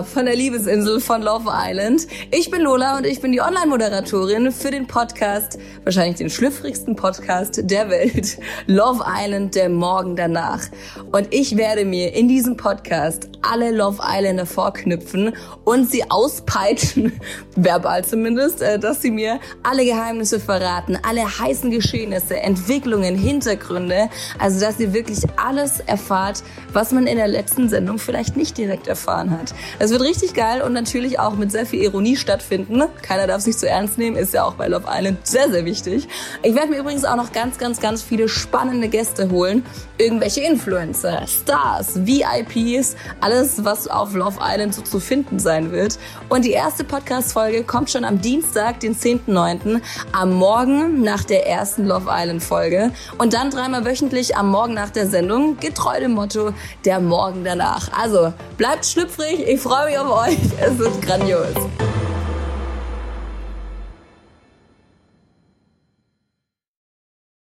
Von 0.00 0.24
der 0.24 0.34
Liebesinsel 0.34 1.00
von 1.00 1.20
Love 1.20 1.50
Island. 1.52 2.06
Ich 2.30 2.50
bin 2.50 2.62
Lola 2.62 2.96
und 2.96 3.06
ich 3.06 3.20
bin 3.20 3.30
die 3.30 3.42
Online-Moderatorin 3.42 4.50
für 4.50 4.70
den 4.70 4.86
Podcast, 4.86 5.58
wahrscheinlich 5.84 6.16
den 6.16 6.30
schlüpfrigsten 6.30 6.96
Podcast 6.96 7.60
der 7.62 7.90
Welt, 7.90 8.38
Love 8.66 9.04
Island, 9.06 9.54
der 9.54 9.68
Morgen 9.68 10.16
danach. 10.16 10.62
Und 11.12 11.28
ich 11.30 11.58
werde 11.58 11.84
mir 11.84 12.14
in 12.14 12.26
diesem 12.26 12.56
Podcast 12.56 13.28
alle 13.42 13.70
Love 13.70 14.02
Islander 14.02 14.46
vorknüpfen 14.46 15.34
und 15.64 15.90
sie 15.90 16.10
auspeitschen, 16.10 17.12
verbal 17.56 18.02
zumindest, 18.04 18.62
äh, 18.62 18.78
dass 18.78 19.02
sie 19.02 19.10
mir 19.10 19.40
alle 19.62 19.84
Geheimnisse 19.84 20.40
verraten, 20.40 20.98
alle 21.06 21.22
heißen 21.38 21.70
Geschehnisse, 21.70 22.40
Entwicklungen, 22.40 23.14
Hintergründe, 23.14 24.08
also 24.38 24.58
dass 24.58 24.80
ihr 24.80 24.94
wirklich 24.94 25.18
alles 25.36 25.80
erfahrt, 25.80 26.42
was 26.72 26.92
man 26.92 27.06
in 27.06 27.18
der 27.18 27.28
letzten 27.28 27.68
Sendung 27.68 27.98
vielleicht 27.98 28.36
nicht 28.36 28.56
direkt 28.56 28.86
erfahren 28.86 29.30
hat. 29.30 29.52
Es 29.78 29.91
wird 29.92 30.02
richtig 30.02 30.34
geil 30.34 30.62
und 30.62 30.72
natürlich 30.72 31.20
auch 31.20 31.36
mit 31.36 31.52
sehr 31.52 31.66
viel 31.66 31.82
Ironie 31.82 32.16
stattfinden. 32.16 32.82
Keiner 33.02 33.26
darf 33.26 33.42
sich 33.42 33.56
zu 33.56 33.68
ernst 33.68 33.98
nehmen, 33.98 34.16
ist 34.16 34.34
ja 34.34 34.44
auch 34.44 34.54
bei 34.54 34.66
Love 34.66 34.86
Island 34.88 35.26
sehr, 35.26 35.50
sehr 35.50 35.64
wichtig. 35.64 36.08
Ich 36.42 36.54
werde 36.54 36.68
mir 36.68 36.78
übrigens 36.78 37.04
auch 37.04 37.16
noch 37.16 37.32
ganz, 37.32 37.58
ganz, 37.58 37.80
ganz 37.80 38.02
viele 38.02 38.28
spannende 38.28 38.88
Gäste 38.88 39.30
holen. 39.30 39.64
Irgendwelche 39.98 40.40
Influencer, 40.40 41.26
Stars, 41.26 42.06
VIPs, 42.06 42.96
alles, 43.20 43.64
was 43.64 43.86
auf 43.86 44.14
Love 44.14 44.38
Island 44.42 44.74
so 44.74 44.82
zu 44.82 44.98
finden 44.98 45.38
sein 45.38 45.70
wird. 45.70 45.98
Und 46.28 46.44
die 46.44 46.52
erste 46.52 46.84
Podcast-Folge 46.84 47.62
kommt 47.64 47.90
schon 47.90 48.04
am 48.04 48.20
Dienstag, 48.20 48.80
den 48.80 48.96
10.9., 48.96 49.80
am 50.12 50.32
Morgen 50.32 51.02
nach 51.02 51.24
der 51.24 51.46
ersten 51.46 51.86
Love 51.86 52.08
Island-Folge. 52.10 52.92
Und 53.18 53.34
dann 53.34 53.50
dreimal 53.50 53.84
wöchentlich 53.84 54.36
am 54.36 54.50
Morgen 54.50 54.74
nach 54.74 54.90
der 54.90 55.06
Sendung, 55.06 55.58
getreu 55.58 56.00
dem 56.00 56.12
Motto, 56.12 56.52
der 56.84 57.00
Morgen 57.00 57.44
danach. 57.44 57.90
Also, 57.92 58.32
bleibt 58.56 58.86
schlüpfrig, 58.86 59.46
ich 59.46 59.60
freue 59.72 59.86
mich 59.86 59.98
auf 59.98 60.28
euch, 60.28 60.38
es 60.60 60.78
wird 60.78 61.00
grandios. 61.00 61.54